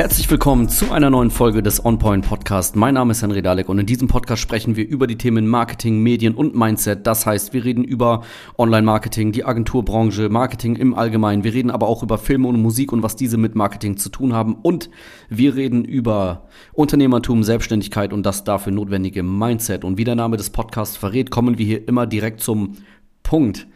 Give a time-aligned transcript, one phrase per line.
[0.00, 2.74] Herzlich willkommen zu einer neuen Folge des OnPoint Podcast.
[2.74, 6.02] Mein Name ist Henry Dalek und in diesem Podcast sprechen wir über die Themen Marketing,
[6.02, 7.06] Medien und Mindset.
[7.06, 8.22] Das heißt, wir reden über
[8.56, 11.44] Online-Marketing, die Agenturbranche, Marketing im Allgemeinen.
[11.44, 14.32] Wir reden aber auch über Filme und Musik und was diese mit Marketing zu tun
[14.32, 14.54] haben.
[14.62, 14.88] Und
[15.28, 19.84] wir reden über Unternehmertum, Selbstständigkeit und das dafür notwendige Mindset.
[19.84, 22.78] Und wie der Name des Podcasts verrät, kommen wir hier immer direkt zum
[23.22, 23.66] Punkt.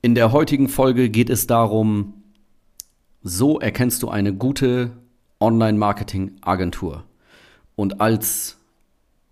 [0.00, 2.14] In der heutigen Folge geht es darum,
[3.22, 4.92] so erkennst du eine gute
[5.40, 7.04] Online-Marketing-Agentur.
[7.76, 8.58] Und als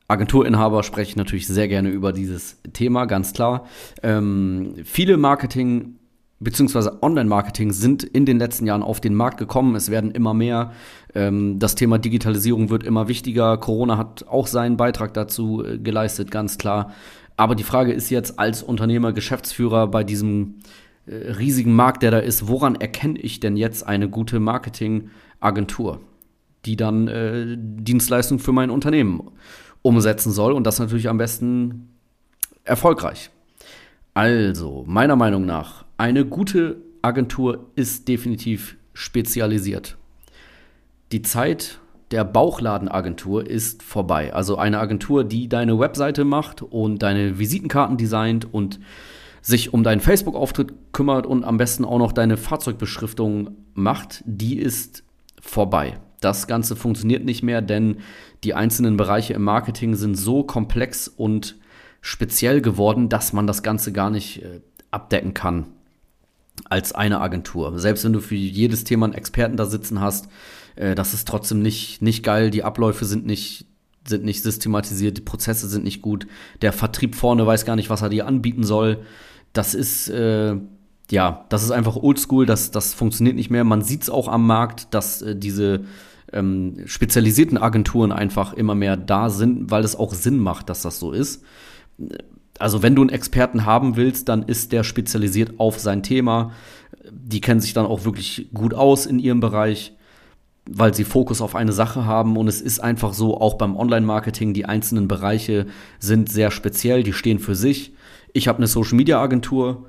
[0.09, 3.67] Agenturinhaber spreche ich natürlich sehr gerne über dieses Thema, ganz klar.
[4.03, 5.97] Ähm, viele Marketing-
[6.39, 6.91] bzw.
[7.03, 9.75] Online-Marketing sind in den letzten Jahren auf den Markt gekommen.
[9.75, 10.73] Es werden immer mehr.
[11.15, 13.57] Ähm, das Thema Digitalisierung wird immer wichtiger.
[13.57, 16.93] Corona hat auch seinen Beitrag dazu äh, geleistet, ganz klar.
[17.37, 20.57] Aber die Frage ist jetzt als Unternehmer, Geschäftsführer bei diesem
[21.07, 25.11] äh, riesigen Markt, der da ist, woran erkenne ich denn jetzt eine gute Marketing-
[25.47, 26.01] Agentur,
[26.65, 29.31] die dann äh, Dienstleistungen für mein Unternehmen
[29.83, 31.89] umsetzen soll und das natürlich am besten
[32.65, 33.31] erfolgreich.
[34.15, 39.97] Also, meiner Meinung nach, eine gute Agentur ist definitiv spezialisiert.
[41.13, 41.79] Die Zeit
[42.11, 44.33] der Bauchladenagentur ist vorbei.
[44.33, 48.81] Also eine Agentur, die deine Webseite macht und deine Visitenkarten designt und
[49.43, 55.05] sich um deinen Facebook-Auftritt kümmert und am besten auch noch deine Fahrzeugbeschriftung macht, die ist
[55.49, 55.99] vorbei.
[56.21, 57.99] Das Ganze funktioniert nicht mehr, denn
[58.45, 61.57] die einzelnen Bereiche im Marketing sind so komplex und
[62.01, 65.67] speziell geworden, dass man das Ganze gar nicht äh, abdecken kann
[66.65, 67.79] als eine Agentur.
[67.79, 70.29] Selbst wenn du für jedes Thema einen Experten da sitzen hast,
[70.77, 72.51] äh, das ist trotzdem nicht, nicht geil.
[72.51, 73.67] Die Abläufe sind nicht,
[74.07, 76.27] sind nicht systematisiert, die Prozesse sind nicht gut.
[76.63, 79.03] Der Vertrieb vorne weiß gar nicht, was er dir anbieten soll.
[79.53, 80.57] Das ist äh,
[81.11, 83.65] ja, das ist einfach oldschool, das, das funktioniert nicht mehr.
[83.65, 85.85] Man sieht es auch am Markt, dass äh, diese
[86.33, 90.99] ähm, spezialisierten Agenturen einfach immer mehr da sind, weil es auch Sinn macht, dass das
[90.99, 91.45] so ist.
[92.59, 96.53] Also wenn du einen Experten haben willst, dann ist der spezialisiert auf sein Thema.
[97.11, 99.93] Die kennen sich dann auch wirklich gut aus in ihrem Bereich,
[100.69, 102.37] weil sie Fokus auf eine Sache haben.
[102.37, 105.67] Und es ist einfach so, auch beim Online-Marketing, die einzelnen Bereiche
[106.01, 107.95] sind sehr speziell, die stehen für sich.
[108.33, 109.87] Ich habe eine Social-Media-Agentur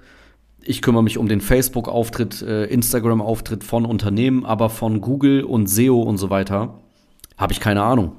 [0.61, 6.01] ich kümmere mich um den Facebook-Auftritt, äh, Instagram-Auftritt von Unternehmen, aber von Google und SEO
[6.01, 6.79] und so weiter
[7.37, 8.13] habe ich keine Ahnung.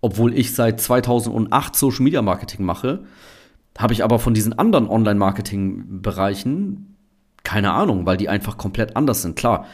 [0.00, 3.04] Obwohl ich seit 2008 Social Media Marketing mache,
[3.78, 6.96] habe ich aber von diesen anderen Online-Marketing-Bereichen
[7.46, 9.36] keine Ahnung, weil die einfach komplett anders sind.
[9.36, 9.66] Klar,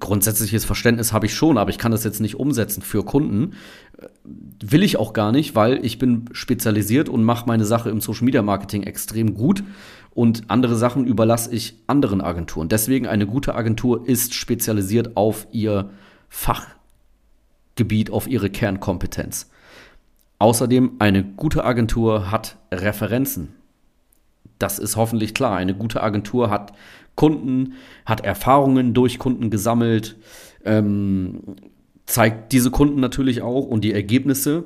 [0.00, 3.54] grundsätzliches Verständnis habe ich schon, aber ich kann das jetzt nicht umsetzen für Kunden.
[4.24, 8.24] Will ich auch gar nicht, weil ich bin spezialisiert und mache meine Sache im Social
[8.24, 9.62] Media Marketing extrem gut
[10.14, 12.68] und andere Sachen überlasse ich anderen Agenturen.
[12.68, 15.90] Deswegen eine gute Agentur ist spezialisiert auf ihr
[16.28, 19.50] Fachgebiet, auf ihre Kernkompetenz.
[20.38, 23.54] Außerdem eine gute Agentur hat Referenzen.
[24.62, 25.56] Das ist hoffentlich klar.
[25.56, 26.72] Eine gute Agentur hat
[27.16, 27.74] Kunden,
[28.06, 30.16] hat Erfahrungen durch Kunden gesammelt,
[30.64, 31.40] ähm,
[32.06, 34.64] zeigt diese Kunden natürlich auch und die Ergebnisse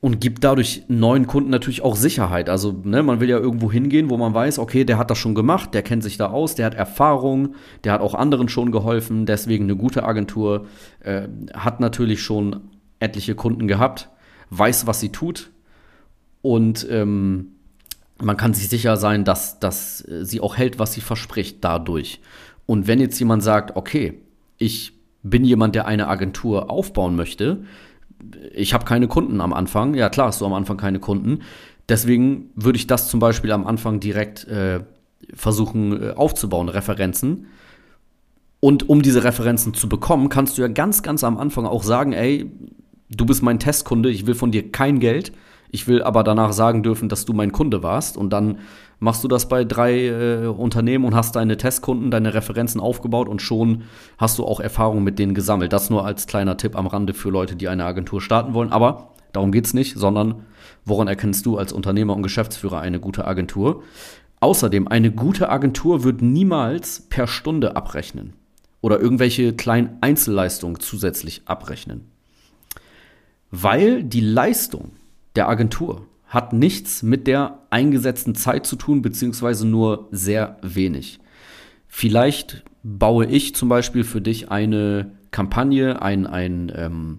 [0.00, 2.48] und gibt dadurch neuen Kunden natürlich auch Sicherheit.
[2.48, 5.34] Also ne, man will ja irgendwo hingehen, wo man weiß, okay, der hat das schon
[5.34, 9.26] gemacht, der kennt sich da aus, der hat Erfahrung, der hat auch anderen schon geholfen.
[9.26, 10.66] Deswegen eine gute Agentur
[11.00, 12.68] äh, hat natürlich schon
[13.00, 14.10] etliche Kunden gehabt,
[14.50, 15.50] weiß, was sie tut
[16.42, 17.53] und ähm,
[18.22, 22.20] man kann sich sicher sein, dass, dass sie auch hält, was sie verspricht dadurch.
[22.66, 24.20] Und wenn jetzt jemand sagt, okay,
[24.58, 24.92] ich
[25.22, 27.64] bin jemand, der eine Agentur aufbauen möchte,
[28.52, 29.94] ich habe keine Kunden am Anfang.
[29.94, 31.40] Ja, klar hast du am Anfang keine Kunden.
[31.88, 34.80] Deswegen würde ich das zum Beispiel am Anfang direkt äh,
[35.34, 37.46] versuchen äh, aufzubauen, Referenzen.
[38.60, 42.12] Und um diese Referenzen zu bekommen, kannst du ja ganz, ganz am Anfang auch sagen,
[42.12, 42.50] ey,
[43.10, 45.32] du bist mein Testkunde, ich will von dir kein Geld.
[45.70, 48.16] Ich will aber danach sagen dürfen, dass du mein Kunde warst.
[48.16, 48.58] Und dann
[49.00, 53.42] machst du das bei drei äh, Unternehmen und hast deine Testkunden, deine Referenzen aufgebaut und
[53.42, 53.82] schon
[54.18, 55.72] hast du auch Erfahrungen mit denen gesammelt.
[55.72, 58.72] Das nur als kleiner Tipp am Rande für Leute, die eine Agentur starten wollen.
[58.72, 60.46] Aber darum geht es nicht, sondern
[60.84, 63.82] woran erkennst du als Unternehmer und Geschäftsführer eine gute Agentur?
[64.40, 68.34] Außerdem, eine gute Agentur wird niemals per Stunde abrechnen
[68.80, 72.02] oder irgendwelche kleinen Einzelleistungen zusätzlich abrechnen.
[73.50, 74.90] Weil die Leistung
[75.36, 81.20] der Agentur hat nichts mit der eingesetzten Zeit zu tun, beziehungsweise nur sehr wenig.
[81.86, 87.18] Vielleicht baue ich zum Beispiel für dich eine Kampagne, ein, ein ähm,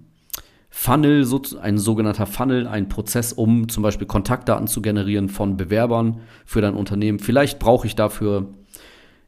[0.69, 1.25] Funnel,
[1.61, 6.73] ein sogenannter Funnel, ein Prozess, um zum Beispiel Kontaktdaten zu generieren von Bewerbern für dein
[6.73, 7.19] Unternehmen.
[7.19, 8.49] Vielleicht brauche ich dafür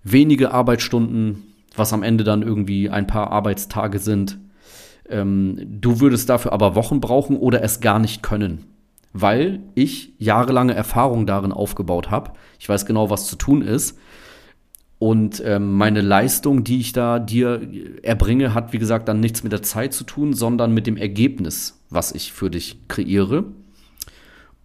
[0.03, 1.43] wenige Arbeitsstunden,
[1.75, 4.37] was am Ende dann irgendwie ein paar Arbeitstage sind
[5.09, 8.65] Ähm, du würdest dafür aber Wochen brauchen oder es gar nicht können.
[9.19, 12.33] Weil ich jahrelange Erfahrung darin aufgebaut habe.
[12.59, 13.97] Ich weiß genau, was zu tun ist.
[14.99, 17.61] Und ähm, meine Leistung, die ich da dir
[18.03, 21.83] erbringe, hat, wie gesagt, dann nichts mit der Zeit zu tun, sondern mit dem Ergebnis,
[21.89, 23.45] was ich für dich kreiere.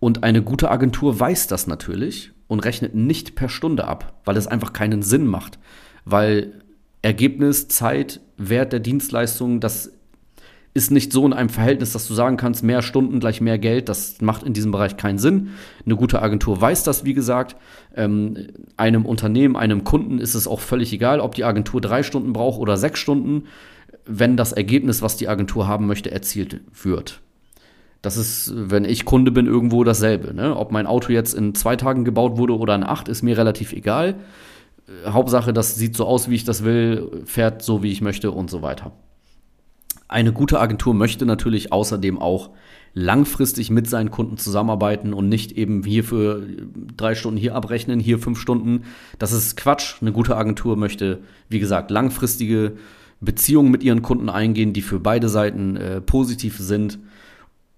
[0.00, 4.46] Und eine gute Agentur weiß das natürlich und rechnet nicht per Stunde ab, weil es
[4.46, 5.58] einfach keinen Sinn macht.
[6.04, 6.62] Weil
[7.02, 9.92] Ergebnis, Zeit, Wert der Dienstleistung, das
[10.74, 13.88] ist nicht so in einem Verhältnis, dass du sagen kannst, mehr Stunden gleich mehr Geld.
[13.88, 15.50] Das macht in diesem Bereich keinen Sinn.
[15.84, 17.56] Eine gute Agentur weiß das, wie gesagt.
[17.94, 22.32] Ähm, einem Unternehmen, einem Kunden ist es auch völlig egal, ob die Agentur drei Stunden
[22.32, 23.44] braucht oder sechs Stunden,
[24.06, 27.20] wenn das Ergebnis, was die Agentur haben möchte, erzielt wird.
[28.00, 30.34] Das ist, wenn ich Kunde bin, irgendwo dasselbe.
[30.34, 30.56] Ne?
[30.56, 33.72] Ob mein Auto jetzt in zwei Tagen gebaut wurde oder in acht, ist mir relativ
[33.72, 34.16] egal.
[35.06, 38.50] Hauptsache, das sieht so aus, wie ich das will, fährt so, wie ich möchte und
[38.50, 38.92] so weiter.
[40.12, 42.50] Eine gute Agentur möchte natürlich außerdem auch
[42.92, 46.46] langfristig mit seinen Kunden zusammenarbeiten und nicht eben hier für
[46.96, 48.84] drei Stunden hier abrechnen, hier fünf Stunden.
[49.18, 50.02] Das ist Quatsch.
[50.02, 52.76] Eine gute Agentur möchte, wie gesagt, langfristige
[53.22, 56.98] Beziehungen mit ihren Kunden eingehen, die für beide Seiten äh, positiv sind.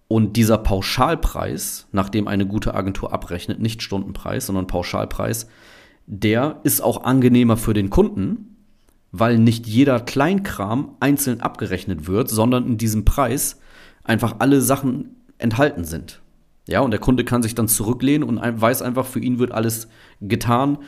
[0.08, 5.46] Und dieser Pauschalpreis, nachdem eine gute Agentur abrechnet, nicht Stundenpreis, sondern Pauschalpreis,
[6.06, 8.53] der ist auch angenehmer für den Kunden,
[9.16, 13.60] weil nicht jeder Kleinkram einzeln abgerechnet wird, sondern in diesem Preis
[14.02, 16.20] einfach alle Sachen enthalten sind.
[16.66, 19.86] Ja, und der Kunde kann sich dann zurücklehnen und weiß einfach, für ihn wird alles
[20.20, 20.78] getan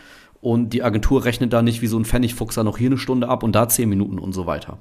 [0.41, 3.45] und die Agentur rechnet da nicht wie so ein Pfennigfuchser noch hier eine Stunde ab
[3.45, 4.79] und da zehn Minuten und so weiter.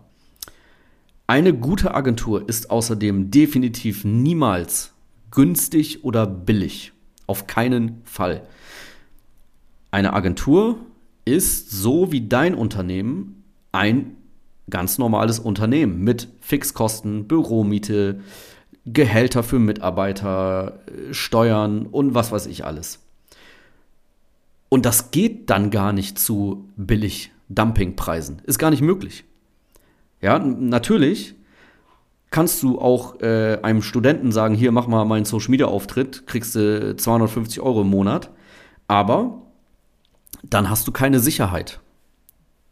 [1.28, 4.92] Eine gute Agentur ist außerdem definitiv niemals
[5.30, 6.94] günstig oder billig.
[7.28, 8.48] Auf keinen Fall.
[9.92, 10.78] Eine Agentur
[11.26, 14.16] ist so wie dein Unternehmen ein
[14.70, 18.22] ganz normales Unternehmen mit Fixkosten, Büromiete,
[18.86, 20.80] Gehälter für Mitarbeiter,
[21.12, 23.00] Steuern und was weiß ich alles.
[24.70, 28.42] Und das geht dann gar nicht zu billig Dumpingpreisen.
[28.46, 29.24] Ist gar nicht möglich.
[30.22, 31.36] Ja, natürlich
[32.32, 36.56] kannst du auch äh, einem Studenten sagen, hier mach mal meinen Social Media Auftritt, kriegst
[36.56, 38.32] du 250 Euro im Monat,
[38.88, 39.45] aber
[40.44, 41.80] dann hast du keine Sicherheit.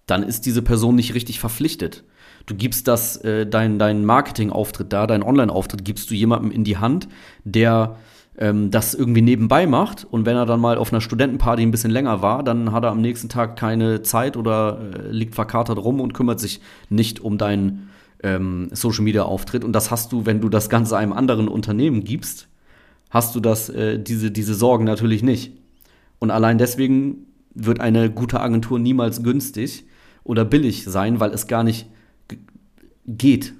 [0.05, 2.03] Dann ist diese Person nicht richtig verpflichtet.
[2.45, 6.77] Du gibst das, äh, dein, dein Marketing-Auftritt da, dein Online-Auftritt, gibst du jemandem in die
[6.77, 7.07] Hand,
[7.45, 7.95] der
[8.37, 10.05] ähm, das irgendwie nebenbei macht.
[10.09, 12.91] Und wenn er dann mal auf einer Studentenparty ein bisschen länger war, dann hat er
[12.91, 16.59] am nächsten Tag keine Zeit oder äh, liegt verkatert rum und kümmert sich
[16.89, 17.89] nicht um deinen
[18.23, 19.63] ähm, Social-Media-Auftritt.
[19.63, 22.47] Und das hast du, wenn du das Ganze einem anderen Unternehmen gibst,
[23.09, 25.53] hast du das, äh, diese, diese Sorgen natürlich nicht.
[26.19, 29.85] Und allein deswegen wird eine gute Agentur niemals günstig
[30.23, 31.87] oder billig sein, weil es gar nicht
[33.05, 33.53] geht.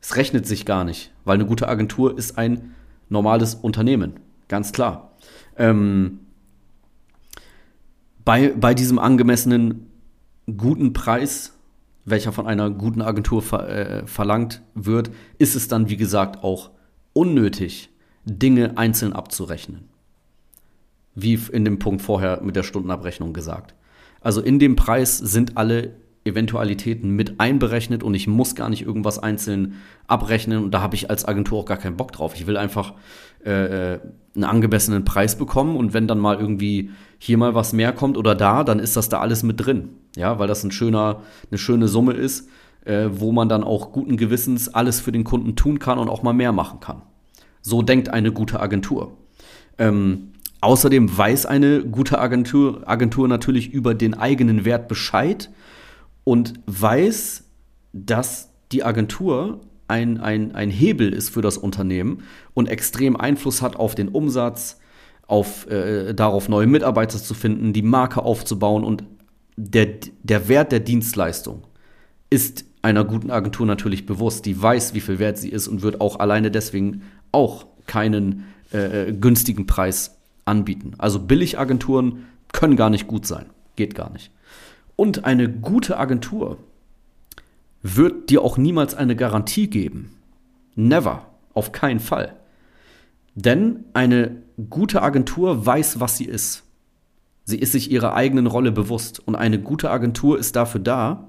[0.00, 2.74] Es rechnet sich gar nicht, weil eine gute Agentur ist ein
[3.08, 4.14] normales Unternehmen,
[4.48, 5.12] ganz klar.
[5.56, 6.20] Ähm,
[8.24, 9.86] bei, bei diesem angemessenen
[10.56, 11.52] guten Preis,
[12.04, 16.70] welcher von einer guten Agentur ver, äh, verlangt wird, ist es dann, wie gesagt, auch
[17.12, 17.90] unnötig,
[18.24, 19.91] Dinge einzeln abzurechnen
[21.14, 23.74] wie in dem Punkt vorher mit der Stundenabrechnung gesagt.
[24.20, 25.92] Also in dem Preis sind alle
[26.24, 29.74] Eventualitäten mit einberechnet und ich muss gar nicht irgendwas einzeln
[30.06, 32.34] abrechnen und da habe ich als Agentur auch gar keinen Bock drauf.
[32.36, 32.94] Ich will einfach
[33.44, 34.00] äh, äh,
[34.36, 38.36] einen angemessenen Preis bekommen und wenn dann mal irgendwie hier mal was mehr kommt oder
[38.36, 39.88] da, dann ist das da alles mit drin.
[40.16, 42.48] Ja, weil das ein schöner, eine schöne Summe ist,
[42.84, 46.22] äh, wo man dann auch guten Gewissens alles für den Kunden tun kann und auch
[46.22, 47.02] mal mehr machen kann.
[47.62, 49.16] So denkt eine gute Agentur.
[49.78, 50.31] Ähm,
[50.62, 55.50] Außerdem weiß eine gute Agentur, Agentur natürlich über den eigenen Wert Bescheid
[56.22, 57.44] und weiß,
[57.92, 62.22] dass die Agentur ein, ein, ein Hebel ist für das Unternehmen
[62.54, 64.78] und extrem Einfluss hat auf den Umsatz,
[65.26, 69.02] auf, äh, darauf neue Mitarbeiter zu finden, die Marke aufzubauen und
[69.56, 69.88] der,
[70.22, 71.66] der Wert der Dienstleistung
[72.30, 74.46] ist einer guten Agentur natürlich bewusst.
[74.46, 77.02] Die weiß, wie viel wert sie ist und wird auch alleine deswegen
[77.32, 80.94] auch keinen äh, äh günstigen Preis anbieten.
[80.98, 83.46] Also Billigagenturen können gar nicht gut sein.
[83.76, 84.30] Geht gar nicht.
[84.96, 86.58] Und eine gute Agentur
[87.82, 90.14] wird dir auch niemals eine Garantie geben.
[90.74, 91.26] Never.
[91.54, 92.36] Auf keinen Fall.
[93.34, 96.64] Denn eine gute Agentur weiß, was sie ist.
[97.44, 99.20] Sie ist sich ihrer eigenen Rolle bewusst.
[99.26, 101.28] Und eine gute Agentur ist dafür da,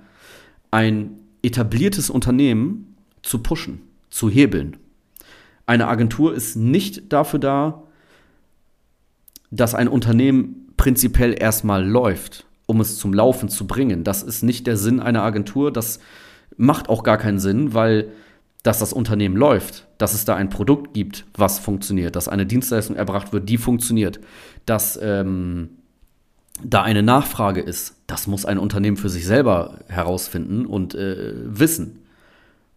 [0.72, 4.78] ein etabliertes Unternehmen zu pushen, zu hebeln.
[5.66, 7.84] Eine Agentur ist nicht dafür da,
[9.56, 14.04] dass ein Unternehmen prinzipiell erstmal läuft, um es zum Laufen zu bringen.
[14.04, 15.72] Das ist nicht der Sinn einer Agentur.
[15.72, 16.00] Das
[16.58, 18.10] macht auch gar keinen Sinn, weil
[18.64, 22.96] dass das Unternehmen läuft, dass es da ein Produkt gibt, was funktioniert, dass eine Dienstleistung
[22.96, 24.22] erbracht wird, die funktioniert,
[24.66, 25.72] dass ähm,
[26.64, 32.04] da eine Nachfrage ist, das muss ein Unternehmen für sich selber herausfinden und äh, wissen.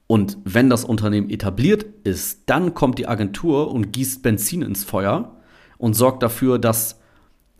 [0.09, 5.36] Und wenn das Unternehmen etabliert ist, dann kommt die Agentur und gießt Benzin ins Feuer
[5.79, 7.01] und sorgt dafür, dass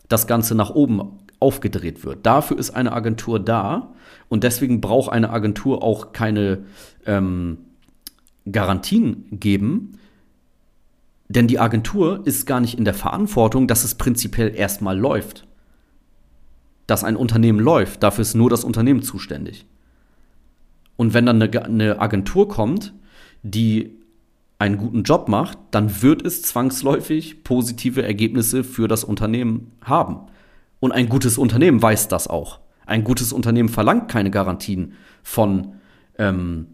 [0.07, 2.25] das Ganze nach oben aufgedreht wird.
[2.25, 3.93] Dafür ist eine Agentur da
[4.29, 6.63] und deswegen braucht eine Agentur auch keine
[7.05, 7.59] ähm,
[8.51, 9.99] Garantien geben,
[11.29, 15.45] denn die Agentur ist gar nicht in der Verantwortung, dass es prinzipiell erstmal läuft.
[16.87, 19.65] Dass ein Unternehmen läuft, dafür ist nur das Unternehmen zuständig.
[20.95, 22.93] Und wenn dann eine, eine Agentur kommt,
[23.43, 23.96] die
[24.59, 30.27] einen guten Job macht, dann wird es zwangsläufig positive Ergebnisse für das Unternehmen haben.
[30.79, 32.59] Und ein gutes Unternehmen weiß das auch.
[32.85, 35.75] Ein gutes Unternehmen verlangt keine Garantien von
[36.17, 36.67] ähm,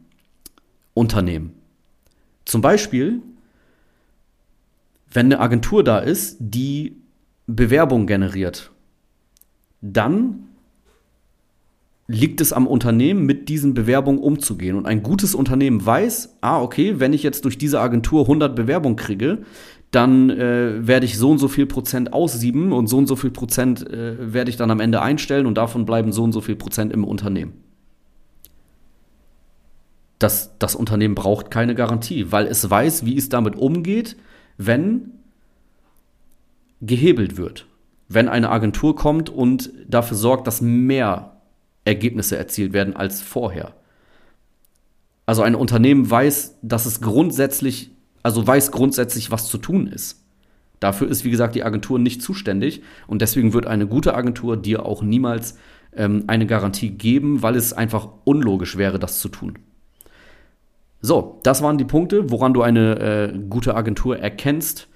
[0.94, 1.54] Unternehmen.
[2.46, 3.22] Zum Beispiel,
[5.12, 6.98] wenn eine Agentur da ist, die
[7.48, 8.72] Bewerbung generiert,
[9.82, 10.48] dann
[12.08, 14.76] liegt es am Unternehmen, mit diesen Bewerbungen umzugehen.
[14.76, 18.98] Und ein gutes Unternehmen weiß, ah, okay, wenn ich jetzt durch diese Agentur 100 Bewerbungen
[18.98, 19.40] kriege,
[19.92, 23.30] dann äh, werde ich so und so viel Prozent aussieben und so und so viel
[23.30, 26.56] Prozent äh, werde ich dann am Ende einstellen und davon bleiben so und so viel
[26.56, 27.54] Prozent im Unternehmen.
[30.20, 34.16] Das, das Unternehmen braucht keine Garantie, weil es weiß, wie es damit umgeht,
[34.58, 35.12] wenn
[36.82, 37.68] gehebelt wird.
[38.10, 41.33] Wenn eine Agentur kommt und dafür sorgt, dass mehr
[41.86, 43.74] Ergebnisse erzielt werden als vorher.
[45.26, 47.92] Also ein Unternehmen weiß, dass es grundsätzlich,
[48.24, 50.24] also weiß grundsätzlich, was zu tun ist.
[50.80, 54.86] Dafür ist, wie gesagt, die Agentur nicht zuständig und deswegen wird eine gute Agentur dir
[54.86, 55.58] auch niemals
[55.96, 59.60] ähm, eine Garantie geben, weil es einfach unlogisch wäre, das zu tun.
[61.00, 64.88] So, das waren die Punkte, woran du eine äh, gute Agentur erkennst.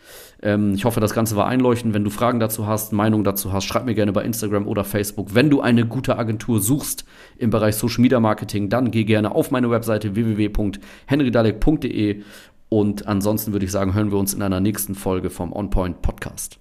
[0.41, 1.94] Ähm, ich hoffe, das Ganze war einleuchtend.
[1.94, 5.36] Wenn du Fragen dazu hast, Meinung dazu hast, schreib mir gerne bei Instagram oder Facebook.
[5.36, 7.06] Wenn du eine gute Agentur suchst
[7.38, 12.22] im Bereich Social Media Marketing, dann geh gerne auf meine Webseite www.henrydalek.de
[12.70, 16.60] und ansonsten würde ich sagen, hören wir uns in einer nächsten Folge vom OnPoint Podcast.